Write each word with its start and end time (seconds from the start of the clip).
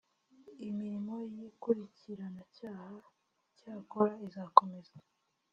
imirimo 0.67 1.15
y 1.33 1.37
ikurikiranacyaha 1.49 2.95
icyakora 3.51 4.13
izakomeza 4.27 4.95